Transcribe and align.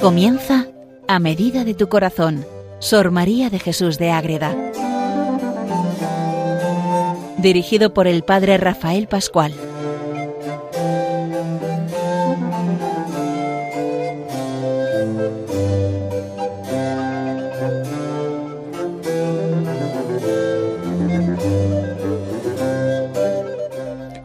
Comienza 0.00 0.66
a 1.08 1.18
medida 1.18 1.62
de 1.64 1.74
tu 1.74 1.90
corazón, 1.90 2.46
Sor 2.78 3.10
María 3.10 3.50
de 3.50 3.58
Jesús 3.58 3.98
de 3.98 4.10
Ágreda. 4.10 4.56
Dirigido 7.36 7.92
por 7.92 8.06
el 8.06 8.22
Padre 8.22 8.56
Rafael 8.56 9.08
Pascual. 9.08 9.52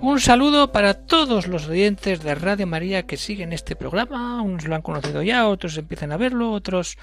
Un 0.02 0.22
saludo 0.22 0.72
para 0.72 1.05
todos 1.18 1.48
los 1.48 1.70
oyentes 1.70 2.22
de 2.24 2.36
Radio 2.36 2.68
María 2.68 3.08
que 3.08 3.16
siguen 3.16 3.54
este 3.54 3.78
programa. 3.78 4.42
Unos 4.42 4.68
lo 4.68 4.76
han 4.76 4.82
conocido 4.82 5.23
ya, 5.23 5.48
otros 5.48 5.78
empiezan 5.78 6.12
a 6.12 6.18
verlo, 6.18 6.52
otros 6.52 6.98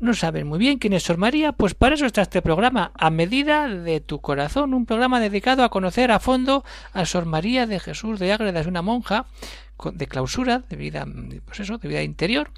no 0.00 0.14
saben 0.14 0.46
muy 0.46 0.58
bien 0.58 0.78
quién 0.78 0.94
es 0.94 1.02
Sor 1.02 1.18
María. 1.18 1.52
Pues 1.52 1.74
para 1.74 1.94
eso 1.94 2.06
está 2.06 2.22
este 2.22 2.40
programa, 2.40 2.92
a 2.94 3.10
medida 3.10 3.68
de 3.68 4.00
tu 4.00 4.22
corazón. 4.22 4.72
Un 4.72 4.86
programa 4.86 5.20
dedicado 5.20 5.62
a 5.62 5.68
conocer 5.68 6.10
a 6.10 6.20
fondo 6.20 6.64
a 6.94 7.04
Sor 7.04 7.26
María 7.26 7.66
de 7.66 7.80
Jesús 7.80 8.18
de 8.18 8.32
Ágreda. 8.32 8.60
Es 8.60 8.66
una 8.66 8.80
monja 8.80 9.26
de 9.92 10.06
clausura, 10.06 10.60
de 10.70 10.76
vida, 10.76 11.06
pues 11.44 11.60
eso, 11.60 11.76
de 11.76 11.86
vida 11.86 12.02
interior 12.02 12.50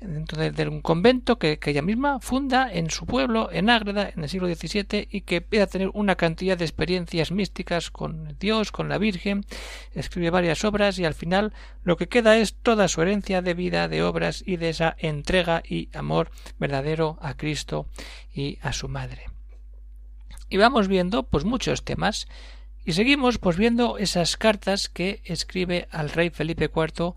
dentro 0.00 0.38
de, 0.38 0.68
un 0.68 0.80
convento 0.80 1.38
que, 1.38 1.58
ella 1.64 1.82
misma 1.82 2.20
funda 2.20 2.72
en 2.72 2.90
su 2.90 3.06
pueblo, 3.06 3.50
en 3.52 3.70
Ágreda, 3.70 4.10
en 4.14 4.22
el 4.22 4.28
siglo 4.28 4.48
XVII, 4.48 5.08
y 5.10 5.20
que 5.22 5.36
empieza 5.36 5.64
a 5.64 5.68
tener 5.68 5.90
una 5.94 6.16
cantidad 6.16 6.56
de 6.56 6.64
experiencias 6.64 7.30
místicas 7.30 7.90
con 7.90 8.36
Dios, 8.38 8.72
con 8.72 8.88
la 8.88 8.98
Virgen, 8.98 9.44
escribe 9.94 10.30
varias 10.30 10.64
obras 10.64 10.98
y 10.98 11.04
al 11.04 11.14
final 11.14 11.52
lo 11.84 11.96
que 11.96 12.08
queda 12.08 12.38
es 12.38 12.54
toda 12.54 12.88
su 12.88 13.02
herencia 13.02 13.42
de 13.42 13.54
vida, 13.54 13.88
de 13.88 14.02
obras 14.02 14.42
y 14.46 14.56
de 14.56 14.70
esa 14.70 14.96
entrega 14.98 15.62
y 15.68 15.88
amor 15.94 16.30
verdadero 16.58 17.18
a 17.20 17.36
Cristo 17.36 17.86
y 18.32 18.58
a 18.62 18.72
su 18.72 18.88
Madre. 18.88 19.26
Y 20.48 20.56
vamos 20.56 20.88
viendo 20.88 21.22
pues 21.22 21.44
muchos 21.44 21.84
temas 21.84 22.26
y 22.84 22.92
seguimos 22.92 23.38
pues 23.38 23.56
viendo 23.56 23.98
esas 23.98 24.36
cartas 24.36 24.88
que 24.88 25.20
escribe 25.24 25.86
al 25.90 26.10
rey 26.10 26.30
Felipe 26.30 26.70
IV 26.74 27.14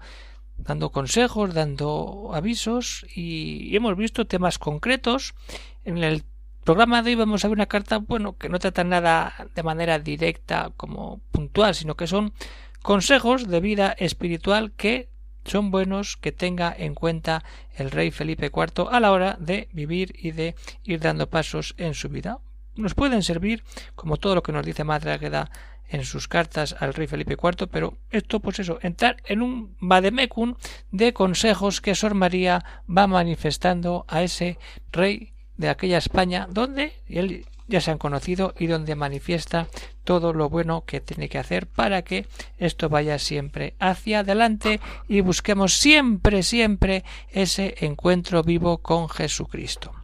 dando 0.65 0.91
consejos, 0.91 1.53
dando 1.53 2.31
avisos 2.33 3.05
y 3.15 3.75
hemos 3.75 3.97
visto 3.97 4.25
temas 4.25 4.57
concretos. 4.59 5.35
En 5.83 5.97
el 6.03 6.23
programa 6.63 7.01
de 7.01 7.11
hoy 7.11 7.15
vamos 7.15 7.43
a 7.43 7.47
ver 7.49 7.57
una 7.57 7.65
carta, 7.65 7.97
bueno, 7.97 8.37
que 8.37 8.49
no 8.49 8.59
trata 8.59 8.83
nada 8.83 9.33
de 9.53 9.63
manera 9.63 9.99
directa 9.99 10.71
como 10.77 11.19
puntual, 11.31 11.75
sino 11.75 11.95
que 11.95 12.07
son 12.07 12.33
consejos 12.81 13.47
de 13.47 13.59
vida 13.59 13.95
espiritual 13.97 14.71
que 14.71 15.09
son 15.45 15.71
buenos 15.71 16.15
que 16.15 16.31
tenga 16.31 16.73
en 16.77 16.95
cuenta 16.95 17.43
el 17.75 17.91
rey 17.91 18.11
Felipe 18.11 18.49
IV 18.53 18.87
a 18.89 18.99
la 18.99 19.11
hora 19.11 19.37
de 19.39 19.67
vivir 19.73 20.13
y 20.17 20.31
de 20.31 20.55
ir 20.83 21.01
dando 21.01 21.29
pasos 21.29 21.75
en 21.77 21.93
su 21.93 22.07
vida. 22.07 22.39
Nos 22.75 22.95
pueden 22.95 23.21
servir, 23.21 23.63
como 23.93 24.17
todo 24.17 24.35
lo 24.35 24.41
que 24.41 24.51
nos 24.51 24.65
dice 24.65 24.83
Madre 24.83 25.11
Agueda 25.11 25.51
en 25.89 26.03
sus 26.03 26.27
cartas 26.27 26.75
al 26.79 26.93
rey 26.93 27.07
Felipe 27.07 27.37
IV, 27.41 27.67
pero 27.67 27.97
esto, 28.09 28.39
pues 28.39 28.59
eso, 28.59 28.79
entrar 28.81 29.17
en 29.25 29.41
un 29.41 29.75
vademecum 29.79 30.55
de 30.91 31.13
consejos 31.13 31.81
que 31.81 31.95
Sor 31.95 32.15
María 32.15 32.63
va 32.89 33.07
manifestando 33.07 34.05
a 34.07 34.23
ese 34.23 34.57
rey 34.91 35.33
de 35.57 35.69
aquella 35.69 35.97
España, 35.97 36.47
donde 36.49 36.93
él 37.07 37.45
ya 37.67 37.79
se 37.81 37.91
han 37.91 37.97
conocido 37.97 38.53
y 38.57 38.67
donde 38.67 38.95
manifiesta 38.95 39.67
todo 40.03 40.33
lo 40.33 40.49
bueno 40.49 40.83
que 40.85 40.99
tiene 40.99 41.29
que 41.29 41.37
hacer 41.37 41.67
para 41.67 42.01
que 42.01 42.27
esto 42.57 42.89
vaya 42.89 43.19
siempre 43.19 43.75
hacia 43.79 44.19
adelante 44.19 44.79
y 45.07 45.21
busquemos 45.21 45.73
siempre, 45.73 46.43
siempre 46.43 47.03
ese 47.29 47.75
encuentro 47.79 48.43
vivo 48.43 48.79
con 48.79 49.07
Jesucristo. 49.09 50.02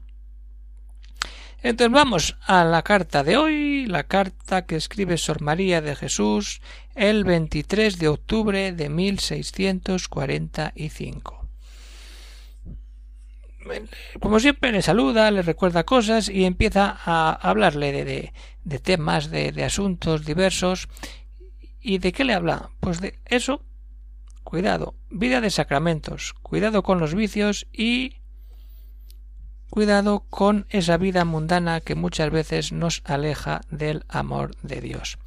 Entonces 1.61 1.93
vamos 1.93 2.37
a 2.47 2.63
la 2.63 2.83
carta 2.83 3.21
de 3.23 3.35
hoy, 3.35 3.85
la 3.85 4.03
carta 4.03 4.65
que 4.65 4.77
escribe 4.77 5.17
Sor 5.17 5.41
María 5.41 5.81
de 5.81 5.93
Jesús 5.95 6.61
el 6.95 7.25
23 7.25 7.99
de 7.99 8.07
octubre 8.07 8.71
de 8.71 8.87
1645. 8.89 11.49
Como 14.21 14.39
siempre 14.39 14.71
le 14.71 14.81
saluda, 14.81 15.29
le 15.31 15.41
recuerda 15.41 15.83
cosas 15.83 16.29
y 16.29 16.45
empieza 16.45 16.97
a 17.05 17.33
hablarle 17.33 18.05
de, 18.05 18.31
de, 18.63 18.79
temas, 18.79 19.29
de, 19.29 19.51
de 19.51 19.65
asuntos 19.65 20.25
diversos. 20.25 20.87
¿Y 21.81 21.97
de 21.97 22.13
qué 22.13 22.23
le 22.23 22.33
habla? 22.33 22.69
Pues 22.79 23.01
de 23.01 23.19
eso. 23.25 23.65
Cuidado, 24.43 24.95
vida 25.09 25.41
de 25.41 25.49
sacramentos, 25.51 26.33
cuidado 26.41 26.83
con 26.83 26.99
los 26.99 27.13
vicios 27.13 27.67
y 27.71 28.18
Cuidado 29.69 30.23
con 30.29 30.65
esa 30.69 30.97
vida 30.97 31.25
mundana 31.25 31.79
que 31.79 31.95
muchas 31.95 32.31
veces 32.31 32.71
nos 32.71 33.01
aleja 33.05 33.61
del 33.69 34.03
amor 34.09 34.55
de 34.63 34.81
Dios. 34.81 35.19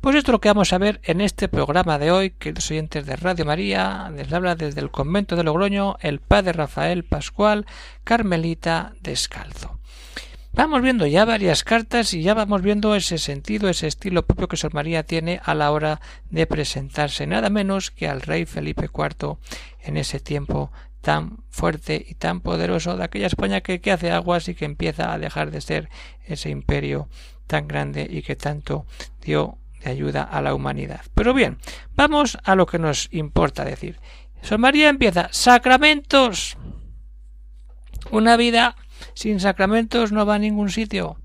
Pues 0.00 0.14
esto 0.14 0.30
es 0.30 0.32
lo 0.34 0.40
que 0.40 0.48
vamos 0.48 0.72
a 0.72 0.78
ver 0.78 1.00
en 1.02 1.20
este 1.20 1.48
programa 1.48 1.98
de 1.98 2.12
hoy, 2.12 2.30
que 2.30 2.52
los 2.52 2.70
oyentes 2.70 3.04
de 3.04 3.16
Radio 3.16 3.44
María, 3.44 4.08
les 4.14 4.32
habla 4.32 4.54
desde 4.54 4.80
el 4.80 4.92
convento 4.92 5.34
de 5.34 5.42
Logroño 5.42 5.96
el 6.00 6.20
padre 6.20 6.52
Rafael 6.52 7.02
Pascual, 7.02 7.66
Carmelita 8.04 8.92
Descalzo. 9.02 9.78
Vamos 10.52 10.82
viendo 10.82 11.06
ya 11.06 11.24
varias 11.24 11.62
cartas 11.62 12.14
y 12.14 12.22
ya 12.22 12.34
vamos 12.34 12.62
viendo 12.62 12.94
ese 12.94 13.18
sentido, 13.18 13.68
ese 13.68 13.86
estilo 13.86 14.24
propio 14.24 14.48
que 14.48 14.56
Sor 14.56 14.74
María 14.74 15.02
tiene 15.02 15.40
a 15.44 15.54
la 15.54 15.70
hora 15.72 16.00
de 16.30 16.46
presentarse 16.46 17.26
nada 17.26 17.50
menos 17.50 17.90
que 17.90 18.08
al 18.08 18.22
rey 18.22 18.46
Felipe 18.46 18.88
IV 18.92 19.36
en 19.82 19.96
ese 19.96 20.20
tiempo 20.20 20.72
tan 21.00 21.38
fuerte 21.48 22.04
y 22.06 22.14
tan 22.14 22.40
poderoso 22.40 22.96
de 22.96 23.04
aquella 23.04 23.26
España 23.26 23.60
que, 23.60 23.80
hace 23.90 24.10
aguas 24.10 24.48
y 24.48 24.54
que 24.54 24.64
empieza 24.64 25.12
a 25.12 25.18
dejar 25.18 25.50
de 25.50 25.60
ser 25.60 25.88
ese 26.24 26.50
imperio 26.50 27.08
tan 27.46 27.68
grande 27.68 28.06
y 28.08 28.22
que 28.22 28.36
tanto 28.36 28.86
dio 29.22 29.58
de 29.82 29.90
ayuda 29.90 30.22
a 30.22 30.42
la 30.42 30.54
humanidad. 30.54 31.02
Pero 31.14 31.34
bien, 31.34 31.58
vamos 31.94 32.38
a 32.44 32.54
lo 32.54 32.66
que 32.66 32.78
nos 32.78 33.08
importa 33.12 33.64
decir. 33.64 34.00
San 34.42 34.60
María 34.60 34.88
empieza 34.88 35.28
sacramentos. 35.32 36.56
Una 38.10 38.36
vida 38.36 38.76
sin 39.14 39.40
sacramentos 39.40 40.12
no 40.12 40.26
va 40.26 40.36
a 40.36 40.38
ningún 40.38 40.70
sitio. 40.70 41.16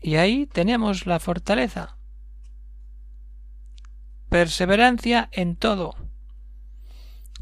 Y 0.00 0.16
ahí 0.16 0.46
tenemos 0.46 1.06
la 1.06 1.18
fortaleza. 1.18 1.96
Perseverancia 4.28 5.28
en 5.32 5.56
todo. 5.56 6.03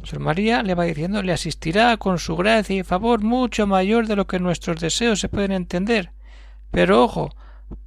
Sor 0.05 0.19
María 0.19 0.63
le 0.63 0.75
va 0.75 0.85
diciendo 0.85 1.23
le 1.23 1.33
asistirá 1.33 1.97
con 1.97 2.19
su 2.19 2.37
gracia 2.37 2.77
y 2.77 2.83
favor 2.83 3.23
mucho 3.23 3.67
mayor 3.67 4.07
de 4.07 4.17
lo 4.17 4.27
que 4.27 4.41
nuestros 4.41 4.81
deseos 4.81 5.21
se 5.21 5.29
pueden 5.29 5.53
entender. 5.53 6.13
Pero 6.71 7.05
ojo, 7.05 7.31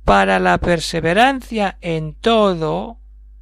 para 0.04 0.40
la 0.40 0.58
perseverancia 0.58 1.78
en 1.82 2.14
todo, 2.14 3.00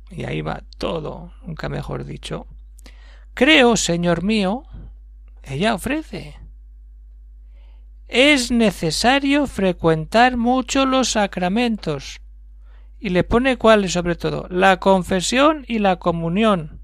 y 0.10 0.26
ahí 0.26 0.42
va 0.42 0.64
todo, 0.78 1.34
nunca 1.46 1.70
mejor 1.70 2.06
dicho, 2.06 2.48
creo, 3.34 3.78
Señor 3.78 4.24
mío, 4.24 4.64
ella 5.44 5.76
ofrece. 5.76 6.40
Es 8.08 8.52
necesario 8.52 9.48
frecuentar 9.48 10.38
mucho 10.38 10.86
los 10.86 11.12
sacramentos. 11.12 12.20
Y 13.00 13.10
le 13.10 13.24
pone 13.24 13.58
cuáles 13.58 13.94
sobre 13.94 14.16
todo, 14.16 14.48
la 14.50 14.80
confesión 14.80 15.66
y 15.68 15.80
la 15.80 15.98
comunión 15.98 16.83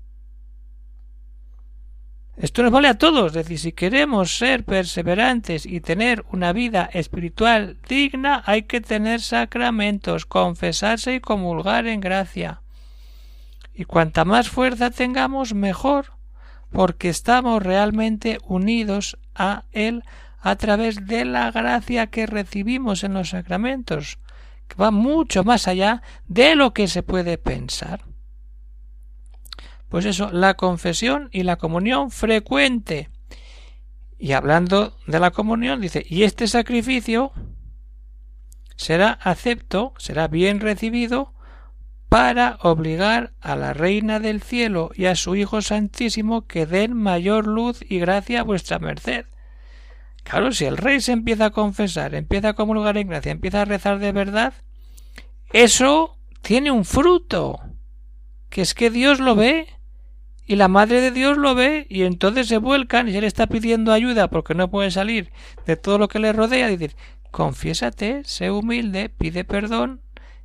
esto 2.40 2.64
nos 2.64 2.72
vale 2.72 2.88
a 2.88 2.98
todos, 2.98 3.28
es 3.28 3.34
decir, 3.34 3.60
si 3.60 3.72
queremos 3.74 4.38
ser 4.38 4.64
perseverantes 4.64 5.66
y 5.66 5.82
tener 5.82 6.24
una 6.32 6.54
vida 6.54 6.90
espiritual 6.94 7.76
digna, 7.90 8.44
hay 8.46 8.62
que 8.62 8.80
tener 8.80 9.20
sacramentos, 9.20 10.26
confesarse 10.26 11.16
y 11.16 11.20
comulgar 11.20 11.86
en 11.86 12.00
gracia. 12.00 12.62
Y 13.74 13.84
cuanta 13.84 14.24
más 14.24 14.48
fuerza 14.48 14.90
tengamos, 14.90 15.54
mejor, 15.54 16.14
porque 16.72 17.10
estamos 17.10 17.62
realmente 17.62 18.38
unidos 18.48 19.18
a 19.36 19.66
Él 19.74 20.06
a 20.40 20.56
través 20.56 21.06
de 21.08 21.26
la 21.26 21.52
gracia 21.52 22.08
que 22.08 22.26
recibimos 22.26 23.04
en 23.04 23.16
los 23.16 23.32
sacramentos, 23.32 24.18
que 24.70 24.76
va 24.76 24.92
mucho 24.92 25.44
más 25.44 25.68
allá 25.68 26.02
de 26.30 26.56
lo 26.56 26.74
que 26.74 26.88
se 26.88 27.04
puede 27.04 27.38
pensar. 27.38 28.09
Pues 29.90 30.06
eso, 30.06 30.32
la 30.32 30.54
confesión 30.54 31.30
y 31.32 31.44
la 31.44 31.58
comunión 31.58 32.12
frecuente. 32.12 33.10
Y 34.18 34.34
hablando 34.34 34.96
de 35.08 35.20
la 35.20 35.32
comunión, 35.32 35.82
dice, 35.82 36.06
y 36.08 36.24
este 36.24 36.48
sacrificio 36.48 37.32
será 38.76 39.12
acepto, 39.12 39.94
será 39.98 40.28
bien 40.28 40.60
recibido 40.60 41.34
para 42.08 42.58
obligar 42.62 43.34
a 43.40 43.56
la 43.56 43.74
Reina 43.74 44.20
del 44.20 44.42
Cielo 44.42 44.92
y 44.96 45.06
a 45.06 45.16
su 45.16 45.36
Hijo 45.36 45.62
Santísimo 45.62 46.48
que 46.48 46.66
den 46.66 46.94
mayor 46.94 47.48
luz 47.48 47.80
y 47.88 48.00
gracia 48.00 48.42
a 48.42 48.44
vuestra 48.44 48.80
merced. 48.80 49.26
Claro, 50.24 50.52
si 50.52 50.66
el 50.66 50.78
rey 50.78 51.02
se 51.02 51.12
empieza 51.12 51.46
a 51.46 51.52
confesar, 51.52 52.14
empieza 52.14 52.50
a 52.50 52.54
comulgar 52.54 52.98
en 52.98 53.08
gracia, 53.08 53.32
empieza 53.32 53.62
a 53.62 53.66
rezar 53.66 54.00
de 54.00 54.12
verdad, 54.12 54.54
eso 55.52 56.18
tiene 56.42 56.72
un 56.72 56.86
fruto, 56.86 57.60
que 58.50 58.62
es 58.62 58.74
que 58.74 58.90
Dios 58.90 59.20
lo 59.20 59.36
ve 59.36 59.68
y 60.50 60.56
la 60.56 60.68
Madre 60.68 61.00
de 61.00 61.12
Dios 61.12 61.38
lo 61.38 61.54
ve 61.54 61.86
y 61.92 62.02
entonces 62.02 62.48
se 62.48 62.58
vuelcan 62.58 63.08
y 63.08 63.16
él 63.16 63.24
está 63.24 63.46
pidiendo 63.46 63.94
ayuda 63.94 64.30
porque 64.30 64.56
no 64.56 64.72
puede 64.72 64.90
salir 64.90 65.32
de 65.68 65.76
todo 65.76 66.00
lo 66.00 66.08
que 66.08 66.18
le 66.18 66.34
rodea 66.34 66.72
y 66.72 66.76
decir, 66.76 66.98
confiésate, 67.30 68.24
sé 68.26 68.50
humilde, 68.50 69.10
pide 69.10 69.44
perdón, 69.44 70.02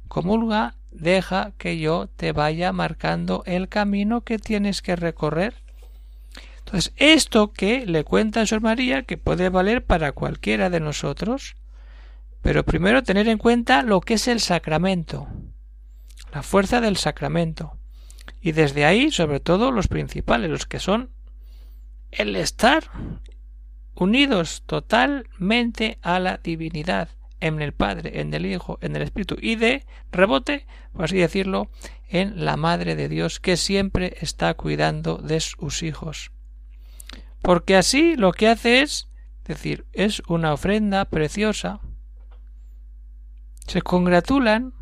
comulga, 0.07 0.75
deja 0.91 1.53
que 1.57 1.79
yo 1.79 2.11
te 2.17 2.33
vaya 2.33 2.71
marcando 2.71 3.45
el 3.47 3.71
camino 3.71 4.21
que 4.21 4.39
tienes 4.39 4.83
que 4.83 4.95
recorrer. 4.95 5.55
Entonces, 6.59 6.93
esto 6.97 7.55
que 7.55 7.87
le 7.87 8.05
cuenta 8.05 8.43
a 8.43 8.47
Sor 8.47 8.61
María, 8.61 9.05
que 9.05 9.17
puede 9.17 9.49
valer 9.49 9.87
para 9.87 10.13
cualquiera 10.13 10.69
de 10.69 10.81
nosotros, 10.81 11.57
pero 12.43 12.63
primero 12.63 13.03
tener 13.03 13.27
en 13.27 13.39
cuenta 13.39 13.81
lo 13.81 14.03
que 14.03 14.15
es 14.15 14.29
el 14.29 14.41
sacramento, 14.41 15.29
la 16.31 16.43
fuerza 16.43 16.83
del 16.83 16.99
sacramento. 16.99 17.79
Y 18.41 18.53
desde 18.53 18.85
ahí, 18.85 19.11
sobre 19.11 19.41
todo, 19.41 19.71
los 19.71 19.89
principales, 19.89 20.51
los 20.51 20.67
que 20.67 20.81
son 20.81 21.11
el 22.11 22.37
estar 22.37 22.91
unidos 23.95 24.63
totalmente 24.67 25.99
a 26.03 26.19
la 26.21 26.39
divinidad, 26.39 27.09
en 27.41 27.61
el 27.61 27.73
Padre, 27.73 28.21
en 28.21 28.33
el 28.33 28.47
Hijo, 28.47 28.79
en 28.81 28.97
el 28.97 29.03
Espíritu, 29.03 29.37
y 29.39 29.57
de 29.57 29.85
rebote, 30.11 30.67
por 30.95 31.05
así 31.05 31.19
decirlo, 31.19 31.71
en 32.09 32.45
la 32.45 32.57
Madre 32.57 32.97
de 32.97 33.09
Dios, 33.09 33.39
que 33.39 33.59
siempre 33.59 34.17
está 34.21 34.55
cuidando 34.55 35.19
de 35.19 35.41
sus 35.41 35.83
hijos. 35.83 36.31
Porque 37.43 37.77
así 37.77 38.17
lo 38.17 38.33
que 38.33 38.49
hace 38.49 38.81
es 38.81 39.09
decir, 39.45 39.85
es 39.93 40.23
una 40.27 40.55
ofrenda 40.55 41.05
preciosa. 41.05 41.81
Se 43.67 43.83
congratulan 43.83 44.73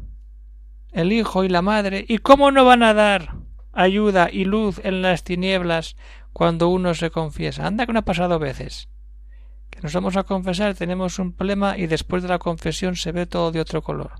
el 0.92 1.12
hijo 1.12 1.44
y 1.44 1.48
la 1.48 1.62
madre, 1.62 2.04
y 2.06 2.18
cómo 2.18 2.50
no 2.50 2.64
van 2.64 2.82
a 2.82 2.94
dar 2.94 3.36
ayuda 3.72 4.28
y 4.30 4.44
luz 4.44 4.80
en 4.84 5.02
las 5.02 5.24
tinieblas 5.24 5.96
cuando 6.32 6.68
uno 6.68 6.94
se 6.94 7.10
confiesa. 7.10 7.66
Anda 7.66 7.86
que 7.86 7.92
no 7.92 8.00
ha 8.00 8.04
pasado 8.04 8.38
veces. 8.38 8.88
Que 9.70 9.80
nos 9.80 9.94
vamos 9.94 10.16
a 10.16 10.24
confesar, 10.24 10.74
tenemos 10.74 11.18
un 11.18 11.32
problema 11.32 11.78
y 11.78 11.86
después 11.86 12.22
de 12.22 12.28
la 12.28 12.38
confesión 12.38 12.96
se 12.96 13.12
ve 13.12 13.26
todo 13.26 13.52
de 13.52 13.60
otro 13.60 13.82
color. 13.82 14.12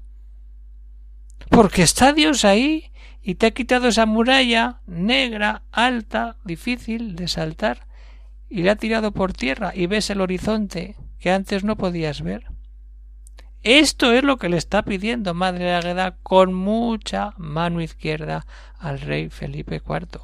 Porque 1.50 1.82
está 1.82 2.12
Dios 2.12 2.44
ahí 2.44 2.92
y 3.20 3.34
te 3.34 3.46
ha 3.46 3.50
quitado 3.50 3.88
esa 3.88 4.06
muralla 4.06 4.80
negra, 4.86 5.62
alta, 5.70 6.36
difícil 6.44 7.14
de 7.14 7.28
saltar 7.28 7.86
y 8.48 8.62
le 8.62 8.70
ha 8.70 8.76
tirado 8.76 9.12
por 9.12 9.32
tierra 9.32 9.72
y 9.75 9.86
ves 9.86 10.10
el 10.10 10.20
horizonte 10.20 10.96
que 11.18 11.30
antes 11.30 11.64
no 11.64 11.76
podías 11.76 12.22
ver. 12.22 12.51
Esto 13.62 14.12
es 14.12 14.25
lo 14.25 14.38
que 14.38 14.49
le 14.49 14.56
está 14.56 14.82
pidiendo 14.82 15.35
Madre 15.35 15.75
Águeda 15.75 16.17
con 16.23 16.53
mucha 16.53 17.35
mano 17.37 17.81
izquierda 17.81 18.44
al 18.79 19.00
rey 19.00 19.29
Felipe 19.29 19.76
IV. 19.76 20.20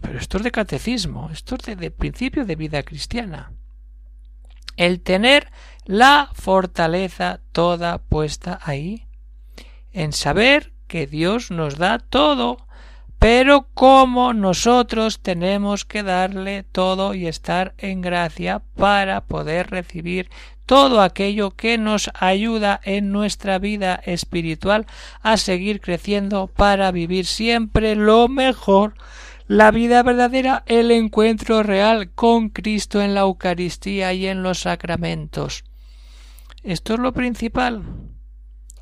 Pero 0.00 0.18
esto 0.18 0.36
es 0.36 0.44
de 0.44 0.52
catecismo, 0.52 1.30
esto 1.32 1.56
es 1.56 1.76
de, 1.76 1.90
principio 1.90 2.44
de 2.44 2.54
vida 2.54 2.82
cristiana. 2.84 3.52
El 4.76 5.00
tener 5.00 5.50
la 5.86 6.30
fortaleza 6.34 7.40
toda 7.50 7.98
puesta 7.98 8.60
ahí, 8.62 9.06
en 9.92 10.12
saber 10.12 10.72
que 10.86 11.06
Dios 11.06 11.50
nos 11.50 11.78
da 11.78 11.98
todo 11.98 12.66
pero 13.18 13.68
como 13.72 14.34
nosotros 14.34 15.20
tenemos 15.20 15.84
que 15.84 16.02
darle 16.02 16.64
todo 16.64 17.14
y 17.14 17.26
estar 17.26 17.74
en 17.78 18.02
gracia 18.02 18.62
para 18.76 19.22
poder 19.22 19.70
recibir 19.70 20.30
todo 20.66 21.00
aquello 21.00 21.52
que 21.52 21.78
nos 21.78 22.10
ayuda 22.14 22.80
en 22.84 23.12
nuestra 23.12 23.58
vida 23.58 23.94
espiritual 24.04 24.86
a 25.22 25.36
seguir 25.36 25.80
creciendo 25.80 26.48
para 26.48 26.90
vivir 26.90 27.24
siempre 27.24 27.94
lo 27.94 28.28
mejor, 28.28 28.94
la 29.46 29.70
vida 29.70 30.02
verdadera, 30.02 30.64
el 30.66 30.90
encuentro 30.90 31.62
real 31.62 32.10
con 32.10 32.48
Cristo 32.50 33.00
en 33.00 33.14
la 33.14 33.20
Eucaristía 33.20 34.12
y 34.12 34.26
en 34.26 34.42
los 34.42 34.60
sacramentos. 34.60 35.64
Esto 36.64 36.94
es 36.94 36.98
lo 36.98 37.12
principal. 37.12 37.84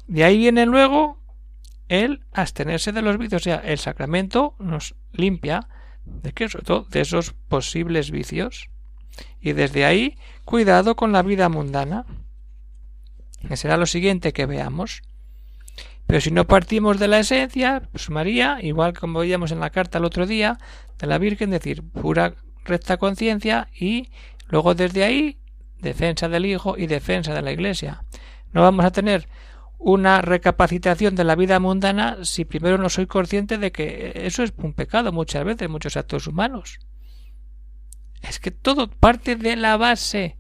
De 0.06 0.24
ahí 0.24 0.38
viene 0.38 0.64
luego 0.64 1.20
el 1.88 2.24
abstenerse 2.32 2.92
de 2.92 3.02
los 3.02 3.18
vicios. 3.18 3.42
O 3.42 3.44
sea, 3.44 3.56
el 3.56 3.78
sacramento 3.78 4.54
nos 4.58 4.94
limpia 5.12 5.68
de 6.06 6.32
de 6.90 7.00
esos 7.00 7.32
posibles 7.48 8.10
vicios. 8.10 8.70
Y 9.40 9.52
desde 9.52 9.84
ahí, 9.84 10.16
cuidado 10.44 10.96
con 10.96 11.12
la 11.12 11.22
vida 11.22 11.48
mundana. 11.48 12.06
Que 13.46 13.56
será 13.56 13.76
lo 13.76 13.86
siguiente 13.86 14.32
que 14.32 14.46
veamos. 14.46 15.02
Pero 16.06 16.20
si 16.20 16.30
no 16.30 16.46
partimos 16.46 16.98
de 16.98 17.08
la 17.08 17.18
esencia, 17.18 17.88
pues 17.90 18.10
María, 18.10 18.58
igual 18.62 18.92
como 18.98 19.20
veíamos 19.20 19.52
en 19.52 19.60
la 19.60 19.70
carta 19.70 19.98
el 19.98 20.04
otro 20.04 20.26
día, 20.26 20.58
de 20.98 21.06
la 21.06 21.18
Virgen, 21.18 21.50
decir 21.50 21.82
pura 21.82 22.34
recta 22.64 22.96
conciencia 22.96 23.68
y 23.74 24.10
luego 24.48 24.74
desde 24.74 25.04
ahí 25.04 25.38
defensa 25.80 26.28
del 26.28 26.46
Hijo 26.46 26.76
y 26.76 26.86
defensa 26.86 27.34
de 27.34 27.42
la 27.42 27.52
Iglesia. 27.52 28.04
No 28.52 28.62
vamos 28.62 28.84
a 28.84 28.92
tener 28.92 29.28
una 29.78 30.22
recapacitación 30.22 31.14
de 31.14 31.24
la 31.24 31.36
vida 31.36 31.60
mundana 31.60 32.18
si 32.22 32.44
primero 32.44 32.78
no 32.78 32.88
soy 32.88 33.06
consciente 33.06 33.58
de 33.58 33.72
que 33.72 34.12
eso 34.14 34.42
es 34.42 34.52
un 34.56 34.72
pecado 34.72 35.12
muchas 35.12 35.44
veces, 35.44 35.68
muchos 35.68 35.96
actos 35.96 36.26
humanos. 36.26 36.78
Es 38.28 38.40
que 38.40 38.50
todo 38.50 38.88
parte 38.88 39.36
de 39.36 39.56
la 39.56 39.76
base 39.76 40.38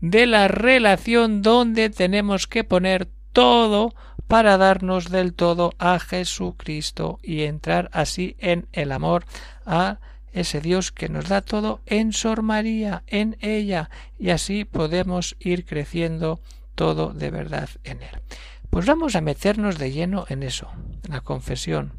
de 0.00 0.26
la 0.26 0.48
relación 0.48 1.42
donde 1.42 1.90
tenemos 1.90 2.46
que 2.46 2.64
poner 2.64 3.08
todo 3.32 3.94
para 4.28 4.56
darnos 4.56 5.10
del 5.10 5.34
todo 5.34 5.72
a 5.78 5.98
Jesucristo 5.98 7.18
y 7.22 7.42
entrar 7.42 7.90
así 7.92 8.36
en 8.38 8.68
el 8.72 8.92
amor 8.92 9.24
a 9.64 9.98
ese 10.32 10.60
Dios 10.60 10.92
que 10.92 11.08
nos 11.08 11.28
da 11.28 11.40
todo 11.40 11.80
en 11.86 12.12
Sor 12.12 12.42
María, 12.42 13.02
en 13.06 13.38
ella, 13.40 13.88
y 14.18 14.30
así 14.30 14.64
podemos 14.64 15.36
ir 15.40 15.64
creciendo 15.64 16.40
todo 16.74 17.12
de 17.12 17.30
verdad 17.30 17.70
en 17.84 18.02
él. 18.02 18.20
Pues 18.68 18.84
vamos 18.84 19.16
a 19.16 19.20
meternos 19.20 19.78
de 19.78 19.92
lleno 19.92 20.26
en 20.28 20.42
eso, 20.42 20.70
la 21.08 21.22
confesión, 21.22 21.98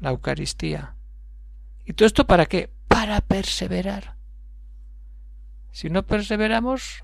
la 0.00 0.10
Eucaristía. 0.10 0.94
¿Y 1.86 1.94
todo 1.94 2.06
esto 2.06 2.26
para 2.26 2.46
qué? 2.46 2.70
Para 2.88 3.20
perseverar. 3.22 4.17
Si 5.70 5.90
no 5.90 6.02
perseveramos, 6.02 7.02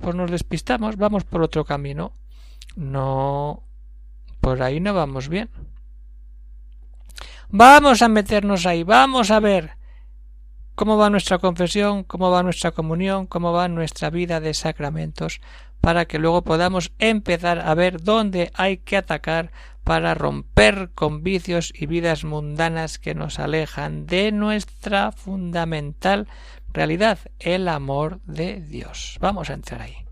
pues 0.00 0.14
nos 0.14 0.30
despistamos, 0.30 0.96
vamos 0.96 1.24
por 1.24 1.42
otro 1.42 1.64
camino. 1.64 2.12
No, 2.76 3.62
por 4.40 4.62
ahí 4.62 4.80
no 4.80 4.94
vamos 4.94 5.28
bien. 5.28 5.48
Vamos 7.48 8.02
a 8.02 8.08
meternos 8.08 8.66
ahí, 8.66 8.82
vamos 8.82 9.30
a 9.30 9.38
ver 9.38 9.76
cómo 10.74 10.96
va 10.96 11.10
nuestra 11.10 11.38
confesión, 11.38 12.02
cómo 12.02 12.30
va 12.30 12.42
nuestra 12.42 12.72
comunión, 12.72 13.26
cómo 13.26 13.52
va 13.52 13.68
nuestra 13.68 14.10
vida 14.10 14.40
de 14.40 14.54
sacramentos, 14.54 15.40
para 15.80 16.06
que 16.06 16.18
luego 16.18 16.42
podamos 16.42 16.92
empezar 16.98 17.60
a 17.60 17.74
ver 17.74 18.02
dónde 18.02 18.50
hay 18.54 18.78
que 18.78 18.96
atacar 18.96 19.52
para 19.84 20.14
romper 20.14 20.90
con 20.94 21.22
vicios 21.22 21.72
y 21.74 21.86
vidas 21.86 22.24
mundanas 22.24 22.98
que 22.98 23.14
nos 23.14 23.38
alejan 23.38 24.06
de 24.06 24.32
nuestra 24.32 25.12
fundamental 25.12 26.26
realidad, 26.74 27.18
el 27.38 27.68
amor 27.68 28.20
de 28.24 28.60
Dios. 28.60 29.16
Vamos 29.20 29.48
a 29.48 29.54
entrar 29.54 29.80
ahí. 29.80 30.03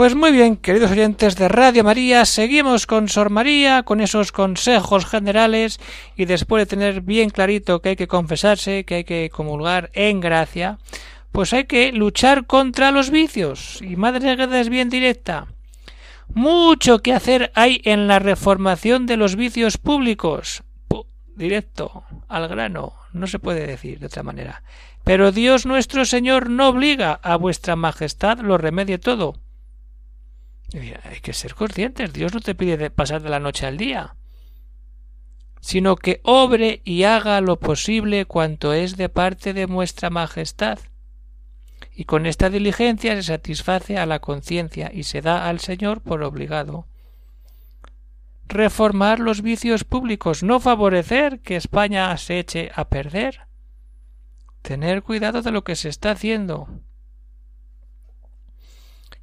Pues 0.00 0.14
muy 0.14 0.32
bien, 0.32 0.56
queridos 0.56 0.92
oyentes 0.92 1.36
de 1.36 1.46
Radio 1.46 1.84
María, 1.84 2.24
seguimos 2.24 2.86
con 2.86 3.10
Sor 3.10 3.28
María, 3.28 3.82
con 3.82 4.00
esos 4.00 4.32
consejos 4.32 5.04
generales 5.04 5.78
y 6.16 6.24
después 6.24 6.62
de 6.62 6.66
tener 6.74 7.02
bien 7.02 7.28
clarito 7.28 7.82
que 7.82 7.90
hay 7.90 7.96
que 7.96 8.08
confesarse, 8.08 8.84
que 8.84 8.94
hay 8.94 9.04
que 9.04 9.28
comulgar 9.28 9.90
en 9.92 10.20
gracia, 10.20 10.78
pues 11.32 11.52
hay 11.52 11.64
que 11.64 11.92
luchar 11.92 12.46
contra 12.46 12.92
los 12.92 13.10
vicios. 13.10 13.82
Y 13.82 13.96
Madre 13.96 14.36
Gueda 14.36 14.58
es 14.58 14.70
bien 14.70 14.88
directa. 14.88 15.48
Mucho 16.32 17.00
que 17.00 17.12
hacer 17.12 17.52
hay 17.54 17.82
en 17.84 18.08
la 18.08 18.20
reformación 18.20 19.04
de 19.04 19.18
los 19.18 19.36
vicios 19.36 19.76
públicos. 19.76 20.62
directo, 21.36 22.04
al 22.26 22.48
grano, 22.48 22.94
no 23.12 23.26
se 23.26 23.38
puede 23.38 23.66
decir 23.66 23.98
de 23.98 24.06
otra 24.06 24.22
manera. 24.22 24.62
Pero 25.04 25.30
Dios 25.30 25.66
nuestro 25.66 26.06
Señor 26.06 26.48
no 26.48 26.68
obliga 26.70 27.20
a 27.22 27.36
vuestra 27.36 27.76
Majestad 27.76 28.38
lo 28.38 28.56
remedie 28.56 28.96
todo 28.96 29.34
hay 30.72 31.20
que 31.20 31.32
ser 31.32 31.54
conscientes. 31.54 32.12
Dios 32.12 32.32
no 32.34 32.40
te 32.40 32.54
pide 32.54 32.76
de 32.76 32.90
pasar 32.90 33.22
de 33.22 33.30
la 33.30 33.40
noche 33.40 33.66
al 33.66 33.76
día, 33.76 34.14
sino 35.60 35.96
que 35.96 36.20
obre 36.24 36.80
y 36.84 37.04
haga 37.04 37.40
lo 37.40 37.58
posible 37.58 38.24
cuanto 38.24 38.72
es 38.72 38.96
de 38.96 39.08
parte 39.08 39.52
de 39.52 39.66
vuestra 39.66 40.10
majestad. 40.10 40.78
Y 41.94 42.04
con 42.04 42.24
esta 42.26 42.48
diligencia 42.50 43.14
se 43.16 43.22
satisface 43.24 43.98
a 43.98 44.06
la 44.06 44.20
conciencia 44.20 44.90
y 44.92 45.02
se 45.02 45.20
da 45.20 45.48
al 45.48 45.60
Señor 45.60 46.00
por 46.00 46.22
obligado. 46.22 46.86
Reformar 48.46 49.20
los 49.20 49.42
vicios 49.42 49.84
públicos, 49.84 50.42
no 50.42 50.60
favorecer 50.60 51.40
que 51.40 51.56
España 51.56 52.16
se 52.16 52.38
eche 52.38 52.70
a 52.74 52.88
perder. 52.88 53.40
Tener 54.62 55.02
cuidado 55.02 55.42
de 55.42 55.52
lo 55.52 55.62
que 55.62 55.76
se 55.76 55.88
está 55.88 56.12
haciendo, 56.12 56.68